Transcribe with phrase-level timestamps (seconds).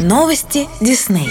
[0.00, 1.28] Новости Дисней.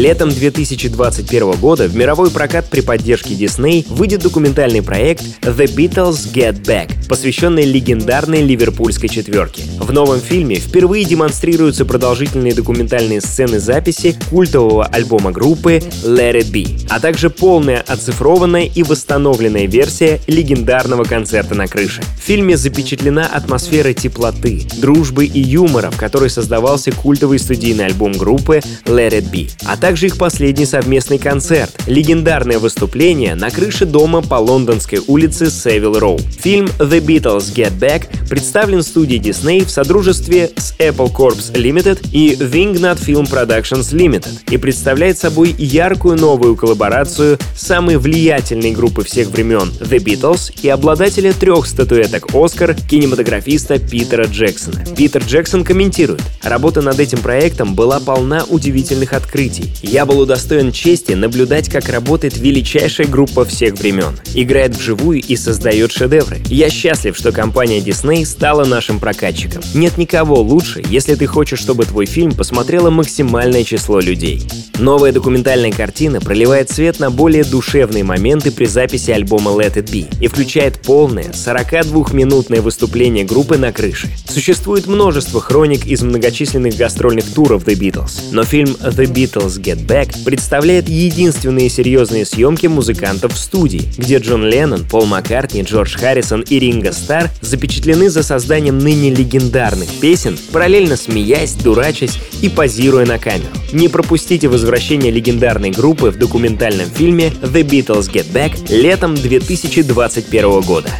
[0.00, 6.62] Летом 2021 года в мировой прокат при поддержке Disney выйдет документальный проект The Beatles Get
[6.62, 9.64] Back, посвященный легендарной ливерпульской четверке.
[9.78, 16.86] В новом фильме впервые демонстрируются продолжительные документальные сцены записи культового альбома группы Let It Be,
[16.88, 22.00] а также полная оцифрованная и восстановленная версия легендарного концерта на крыше.
[22.18, 28.62] В фильме запечатлена атмосфера теплоты, дружбы и юмора, в которой создавался культовый студийный альбом группы
[28.86, 34.36] Let It Be, а также их последний совместный концерт— легендарное выступление на крыше дома по
[34.36, 36.18] лондонской улице Севил Роу.
[36.18, 42.06] Фильм The Beatles Get Back представлен в студии Disney в содружестве с Apple Corps Limited
[42.12, 49.28] и Wingnut Film Productions Limited и представляет собой яркую новую коллаборацию самой влиятельной группы всех
[49.30, 54.84] времен The Beatles и обладателя трех статуэток Оскар кинематографиста Питера Джексона.
[54.96, 59.72] Питер Джексон комментирует, работа над этим проектом была полна удивительных открытий.
[59.82, 64.18] Я был удостоен чести наблюдать, как работает величайшая группа всех времен.
[64.34, 66.38] Играет вживую и создает шедевры.
[66.46, 69.62] Я счастлив, что компания Disney стала нашим прокатчиком.
[69.74, 74.42] Нет никого лучше, если ты хочешь, чтобы твой фильм посмотрело максимальное число людей.
[74.78, 80.06] Новая документальная картина проливает свет на более душевные моменты при записи альбома Let It Be
[80.22, 84.08] и включает полное 42-минутное выступление группы на крыше.
[84.26, 90.24] Существует множество хроник из многочисленных гастрольных туров The Beatles, но фильм The Beatles Get Back
[90.24, 96.58] представляет единственные серьезные съемки музыкантов в студии, где Джон Леннон, Пол Маккартни, Джордж Харрисон и
[96.58, 103.46] Ринго Стар запечатлены за созданием ныне легендарных песен, параллельно смеясь, дурачась и позируя на камеру.
[103.72, 110.90] Не пропустите возвращение легендарной группы в документальном фильме The Beatles Get Back летом 2021 года.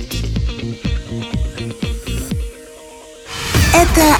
[3.75, 4.20] Это